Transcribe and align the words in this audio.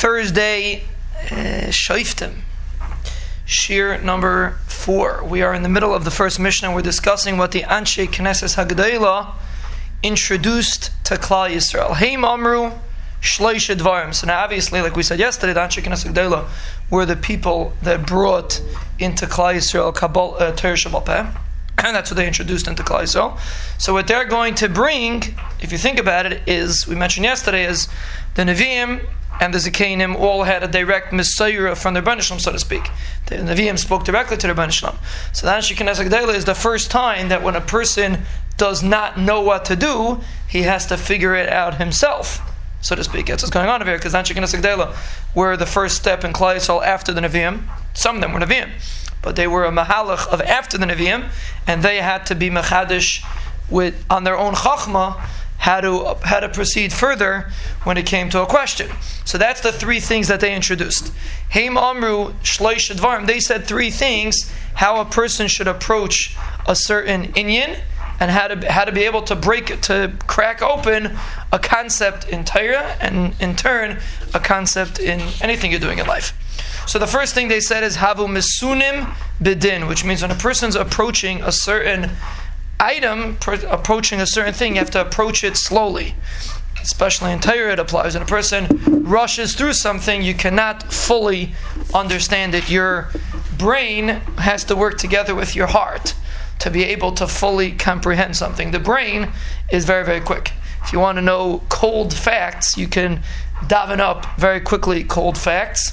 Thursday, 0.00 0.84
uh, 1.24 1.72
Shoiftim, 1.72 2.42
Shir 3.44 3.98
number 4.00 4.60
four. 4.68 5.24
We 5.24 5.42
are 5.42 5.52
in 5.52 5.64
the 5.64 5.68
middle 5.68 5.92
of 5.92 6.04
the 6.04 6.12
first 6.12 6.38
Mishnah. 6.38 6.72
We're 6.72 6.82
discussing 6.82 7.36
what 7.36 7.50
the 7.50 7.62
Anshe 7.62 8.06
Knesset 8.06 8.54
Hagdayla 8.54 9.34
introduced 10.04 10.92
to 11.02 11.16
Klal 11.16 11.50
Yisrael. 11.50 11.96
Heim 11.96 12.24
Amru 12.24 12.70
Shleish 13.20 13.74
Dvarim. 13.74 14.14
So 14.14 14.28
now, 14.28 14.44
obviously, 14.44 14.80
like 14.82 14.94
we 14.94 15.02
said 15.02 15.18
yesterday, 15.18 15.52
the 15.52 15.60
Anshe 15.60 15.82
Knesset 15.82 16.12
Hagdayla 16.12 16.48
were 16.90 17.04
the 17.04 17.16
people 17.16 17.72
that 17.82 18.06
brought 18.06 18.62
into 19.00 19.26
Klal 19.26 19.56
Yisrael 19.56 19.92
Kabul 19.92 20.36
uh, 20.38 20.52
and 21.78 21.96
that's 21.96 22.10
what 22.10 22.16
they 22.16 22.26
introduced 22.28 22.68
into 22.68 22.84
Klal 22.84 23.02
Yisrael. 23.02 23.40
So 23.78 23.92
what 23.94 24.06
they're 24.06 24.26
going 24.26 24.54
to 24.56 24.68
bring, 24.68 25.22
if 25.60 25.72
you 25.72 25.78
think 25.78 25.98
about 25.98 26.26
it, 26.26 26.42
is 26.46 26.86
we 26.86 26.94
mentioned 26.94 27.24
yesterday 27.24 27.64
is 27.64 27.88
the 28.34 28.42
Nevi'im 28.42 29.04
and 29.40 29.54
the 29.54 29.58
Zakanim 29.58 30.16
all 30.16 30.44
had 30.44 30.62
a 30.62 30.68
direct 30.68 31.12
Messiah 31.12 31.74
from 31.74 31.94
the 31.94 32.02
Rebbeinu 32.02 32.40
so 32.40 32.52
to 32.52 32.58
speak. 32.58 32.88
The 33.26 33.36
Nevi'im 33.36 33.78
spoke 33.78 34.04
directly 34.04 34.36
to 34.36 34.46
the 34.46 34.52
Rebbeinu 34.52 34.96
So 35.32 35.46
the 35.46 35.52
Anshe 35.52 35.76
Knesset 35.76 36.34
is 36.34 36.44
the 36.44 36.54
first 36.54 36.90
time 36.90 37.28
that 37.28 37.42
when 37.42 37.56
a 37.56 37.60
person 37.60 38.22
does 38.56 38.82
not 38.82 39.18
know 39.18 39.40
what 39.40 39.64
to 39.66 39.76
do, 39.76 40.20
he 40.48 40.62
has 40.62 40.86
to 40.86 40.96
figure 40.96 41.34
it 41.34 41.48
out 41.48 41.76
himself 41.76 42.40
so 42.80 42.94
to 42.94 43.02
speak. 43.02 43.26
That's 43.26 43.42
what's 43.42 43.50
going 43.50 43.68
on 43.68 43.82
over 43.82 43.90
here, 43.90 43.98
because 43.98 44.14
Knesset 44.14 44.60
Hagdayla 44.60 44.94
were 45.34 45.56
the 45.56 45.66
first 45.66 45.96
step 45.96 46.22
in 46.24 46.32
Yisrael 46.32 46.84
after 46.84 47.12
the 47.12 47.20
Nevi'im. 47.20 47.62
Some 47.94 48.16
of 48.16 48.22
them 48.22 48.32
were 48.32 48.40
Nevi'im 48.40 48.70
but 49.22 49.36
they 49.36 49.46
were 49.46 49.64
a 49.64 49.70
mahalach 49.70 50.26
of 50.28 50.40
after 50.42 50.78
the 50.78 50.86
Nevi'im, 50.86 51.30
and 51.66 51.82
they 51.82 51.98
had 51.98 52.26
to 52.26 52.34
be 52.34 52.50
machadish 52.50 53.24
with 53.68 54.04
on 54.08 54.24
their 54.24 54.36
own 54.36 54.54
chachma 54.54 55.20
how 55.68 55.82
to 55.82 56.16
how 56.24 56.40
to 56.40 56.48
proceed 56.48 56.90
further 56.94 57.50
when 57.84 57.98
it 57.98 58.06
came 58.06 58.30
to 58.30 58.40
a 58.40 58.46
question. 58.46 58.90
So 59.26 59.36
that's 59.36 59.60
the 59.60 59.70
three 59.70 60.00
things 60.00 60.26
that 60.28 60.40
they 60.40 60.54
introduced. 60.54 61.12
Heim 61.52 61.76
Amru 61.76 62.32
Shloish. 62.42 63.26
They 63.26 63.38
said 63.38 63.66
three 63.66 63.90
things 63.90 64.50
how 64.74 64.98
a 64.98 65.04
person 65.04 65.46
should 65.46 65.68
approach 65.68 66.34
a 66.66 66.74
certain 66.74 67.24
inyan 67.34 67.80
and 68.18 68.30
how 68.30 68.48
to 68.48 68.72
how 68.72 68.84
to 68.86 68.92
be 68.92 69.02
able 69.02 69.20
to 69.22 69.36
break 69.36 69.82
to 69.82 70.14
crack 70.26 70.62
open 70.62 71.18
a 71.52 71.58
concept 71.58 72.26
in 72.30 72.46
Torah 72.46 72.96
and 73.02 73.34
in 73.38 73.54
turn 73.54 73.98
a 74.32 74.40
concept 74.40 74.98
in 74.98 75.20
anything 75.42 75.70
you're 75.70 75.80
doing 75.80 75.98
in 75.98 76.06
life. 76.06 76.32
So 76.88 76.98
the 76.98 77.06
first 77.06 77.34
thing 77.34 77.48
they 77.48 77.60
said 77.60 77.84
is 77.84 77.98
havu 77.98 78.26
misunim 78.26 79.14
bidin, 79.42 79.86
which 79.86 80.02
means 80.02 80.22
when 80.22 80.30
a 80.30 80.40
person's 80.48 80.76
approaching 80.76 81.42
a 81.42 81.52
certain 81.52 82.10
item, 82.80 83.36
approaching 83.68 84.20
a 84.20 84.26
certain 84.26 84.54
thing, 84.54 84.74
you 84.74 84.78
have 84.80 84.90
to 84.90 85.00
approach 85.00 85.44
it 85.44 85.56
slowly. 85.56 86.14
Especially 86.80 87.32
in 87.32 87.40
Torah, 87.40 87.72
it 87.72 87.78
applies. 87.78 88.14
When 88.14 88.22
a 88.22 88.26
person 88.26 88.66
rushes 89.04 89.54
through 89.54 89.72
something, 89.74 90.22
you 90.22 90.34
cannot 90.34 90.92
fully 90.92 91.54
understand 91.92 92.54
it. 92.54 92.70
Your 92.70 93.10
brain 93.56 94.08
has 94.38 94.64
to 94.64 94.76
work 94.76 94.98
together 94.98 95.34
with 95.34 95.56
your 95.56 95.66
heart 95.66 96.14
to 96.60 96.70
be 96.70 96.84
able 96.84 97.12
to 97.12 97.26
fully 97.26 97.72
comprehend 97.72 98.36
something. 98.36 98.70
The 98.70 98.80
brain 98.80 99.32
is 99.70 99.84
very, 99.84 100.04
very 100.04 100.20
quick. 100.20 100.52
If 100.84 100.92
you 100.92 101.00
want 101.00 101.16
to 101.16 101.22
know 101.22 101.62
cold 101.68 102.14
facts, 102.14 102.76
you 102.76 102.88
can 102.88 103.22
daven 103.64 103.98
up 103.98 104.26
very 104.38 104.60
quickly 104.60 105.04
cold 105.04 105.36
facts 105.36 105.92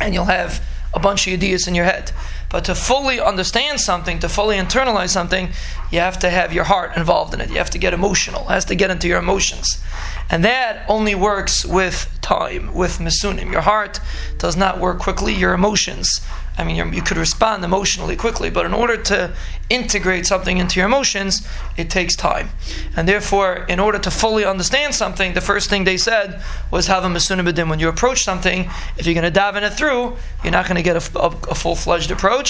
and 0.00 0.14
you'll 0.14 0.26
have 0.26 0.64
a 0.92 1.00
bunch 1.00 1.26
of 1.26 1.32
ideas 1.32 1.66
in 1.66 1.74
your 1.74 1.84
head. 1.84 2.12
But 2.54 2.66
to 2.66 2.76
fully 2.76 3.18
understand 3.18 3.80
something, 3.80 4.20
to 4.20 4.28
fully 4.28 4.56
internalize 4.56 5.08
something, 5.08 5.48
you 5.90 5.98
have 5.98 6.20
to 6.20 6.30
have 6.30 6.52
your 6.52 6.62
heart 6.62 6.96
involved 6.96 7.34
in 7.34 7.40
it. 7.40 7.50
You 7.50 7.56
have 7.56 7.70
to 7.70 7.78
get 7.78 7.92
emotional. 7.92 8.42
It 8.42 8.52
has 8.52 8.64
to 8.66 8.76
get 8.76 8.92
into 8.92 9.08
your 9.08 9.18
emotions. 9.18 9.82
And 10.30 10.44
that 10.44 10.88
only 10.88 11.16
works 11.16 11.64
with 11.64 12.16
time, 12.20 12.72
with 12.72 13.00
misunim. 13.00 13.50
Your 13.50 13.62
heart 13.62 13.98
does 14.38 14.56
not 14.56 14.78
work 14.78 15.00
quickly, 15.00 15.34
your 15.34 15.52
emotions 15.52 16.20
I 16.56 16.62
mean, 16.62 16.92
you 16.92 17.02
could 17.02 17.16
respond 17.16 17.64
emotionally 17.64 18.14
quickly, 18.14 18.48
but 18.48 18.64
in 18.64 18.72
order 18.72 18.96
to 18.96 19.32
integrate 19.68 20.24
something 20.24 20.58
into 20.58 20.78
your 20.78 20.86
emotions, 20.86 21.46
it 21.76 21.90
takes 21.90 22.14
time. 22.14 22.50
And 22.94 23.08
therefore, 23.08 23.66
in 23.68 23.80
order 23.80 23.98
to 23.98 24.10
fully 24.10 24.44
understand 24.44 24.94
something, 24.94 25.34
the 25.34 25.40
first 25.40 25.68
thing 25.68 25.82
they 25.82 25.96
said 25.96 26.40
was 26.70 26.86
havu 26.86 27.10
misunim 27.12 27.68
When 27.68 27.80
you 27.80 27.88
approach 27.88 28.22
something, 28.22 28.70
if 28.96 29.04
you're 29.04 29.20
going 29.20 29.32
to 29.32 29.40
daven 29.40 29.62
it 29.62 29.72
through, 29.72 30.16
you're 30.44 30.52
not 30.52 30.66
going 30.66 30.76
to 30.76 30.82
get 30.82 30.96
a, 30.96 31.18
a, 31.18 31.26
a 31.50 31.54
full 31.56 31.74
fledged 31.74 32.12
approach, 32.12 32.43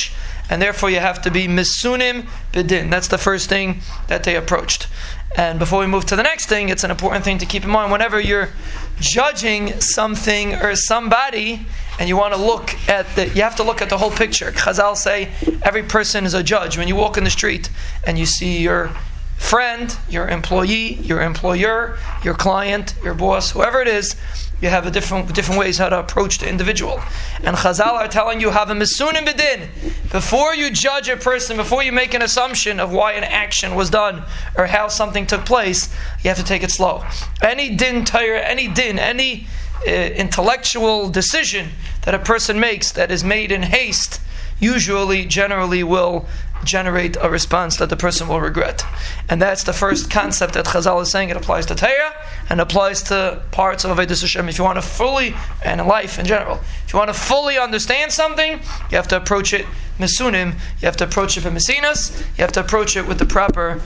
and 0.50 0.60
therefore 0.60 0.90
you 0.90 1.00
have 1.00 1.22
to 1.22 1.30
be 1.30 1.46
misunim 1.46 2.26
bidin. 2.52 2.90
That's 2.90 3.08
the 3.08 3.18
first 3.18 3.48
thing 3.48 3.80
that 4.08 4.24
they 4.24 4.36
approached. 4.36 4.88
And 5.36 5.58
before 5.58 5.80
we 5.80 5.86
move 5.86 6.04
to 6.06 6.16
the 6.16 6.22
next 6.22 6.46
thing, 6.46 6.68
it's 6.68 6.84
an 6.84 6.90
important 6.90 7.24
thing 7.24 7.38
to 7.38 7.46
keep 7.46 7.64
in 7.64 7.70
mind 7.70 7.90
whenever 7.90 8.20
you're 8.20 8.50
judging 9.00 9.80
something 9.80 10.54
or 10.54 10.76
somebody 10.76 11.66
and 11.98 12.08
you 12.08 12.16
want 12.16 12.34
to 12.34 12.40
look 12.40 12.76
at 12.88 13.06
the 13.16 13.28
you 13.28 13.42
have 13.42 13.56
to 13.56 13.64
look 13.64 13.82
at 13.82 13.88
the 13.88 13.98
whole 13.98 14.10
picture. 14.10 14.52
Chazal 14.52 14.96
say 14.96 15.32
every 15.62 15.82
person 15.82 16.24
is 16.24 16.34
a 16.34 16.42
judge. 16.42 16.78
When 16.78 16.88
you 16.88 16.96
walk 16.96 17.16
in 17.16 17.24
the 17.24 17.30
street 17.30 17.70
and 18.06 18.18
you 18.18 18.26
see 18.26 18.62
your 18.62 18.90
friend, 19.36 19.96
your 20.08 20.28
employee, 20.28 20.94
your 20.94 21.20
employer, 21.20 21.98
your 22.22 22.34
client, 22.34 22.94
your 23.02 23.14
boss, 23.14 23.50
whoever 23.50 23.80
it 23.80 23.88
is, 23.88 24.16
you 24.60 24.68
have 24.68 24.86
a 24.86 24.90
different 24.90 25.34
different 25.34 25.58
ways 25.58 25.78
how 25.78 25.88
to 25.88 25.98
approach 25.98 26.38
the 26.38 26.48
individual. 26.48 27.02
And 27.42 27.56
Chazal 27.56 27.92
are 27.92 28.08
telling 28.08 28.40
you 28.40 28.50
havu 28.50 28.76
misunim 28.76 29.26
bedin. 29.26 29.68
Before 30.10 30.54
you 30.54 30.70
judge 30.70 31.08
a 31.08 31.16
person, 31.16 31.56
before 31.56 31.82
you 31.82 31.92
make 31.92 32.14
an 32.14 32.22
assumption 32.22 32.80
of 32.80 32.92
why 32.92 33.12
an 33.12 33.24
action 33.24 33.74
was 33.74 33.90
done 33.90 34.22
or 34.56 34.66
how 34.66 34.88
something 34.88 35.26
took 35.26 35.44
place, 35.44 35.94
you 36.22 36.28
have 36.28 36.38
to 36.38 36.44
take 36.44 36.62
it 36.62 36.70
slow. 36.70 37.04
Any 37.42 37.74
din 37.74 38.04
Torah, 38.04 38.40
any 38.40 38.68
din, 38.68 38.98
any 38.98 39.46
uh, 39.86 39.90
intellectual 39.90 41.10
decision 41.10 41.70
that 42.02 42.14
a 42.14 42.18
person 42.18 42.58
makes 42.60 42.92
that 42.92 43.10
is 43.10 43.24
made 43.24 43.52
in 43.52 43.62
haste 43.62 44.20
usually, 44.60 45.26
generally, 45.26 45.82
will 45.82 46.26
generate 46.64 47.16
a 47.20 47.30
response 47.30 47.76
that 47.76 47.90
the 47.90 47.96
person 47.96 48.28
will 48.28 48.40
regret. 48.40 48.84
And 49.28 49.40
that's 49.40 49.64
the 49.64 49.72
first 49.72 50.10
concept 50.10 50.54
that 50.54 50.66
Chazal 50.66 51.02
is 51.02 51.10
saying. 51.10 51.30
It 51.30 51.36
applies 51.36 51.66
to 51.66 51.74
Torah 51.74 52.14
and 52.48 52.60
applies 52.60 53.02
to 53.04 53.42
parts 53.50 53.84
of 53.84 53.96
Avodah 53.96 54.20
Hashem. 54.20 54.48
If 54.48 54.58
you 54.58 54.64
want 54.64 54.76
to 54.76 54.82
fully, 54.82 55.34
and 55.64 55.80
in 55.80 55.86
life 55.86 56.18
in 56.18 56.26
general, 56.26 56.60
if 56.86 56.92
you 56.92 56.98
want 56.98 57.08
to 57.08 57.14
fully 57.14 57.58
understand 57.58 58.12
something, 58.12 58.52
you 58.90 58.96
have 58.96 59.08
to 59.08 59.16
approach 59.16 59.52
it 59.52 59.66
misunim, 59.98 60.54
you 60.80 60.86
have 60.86 60.96
to 60.96 61.04
approach 61.04 61.36
it 61.36 61.44
with 61.44 61.52
messinas, 61.52 62.18
you 62.36 62.42
have 62.42 62.52
to 62.52 62.60
approach 62.60 62.96
it 62.96 63.06
with 63.06 63.18
the 63.18 63.26
proper. 63.26 63.80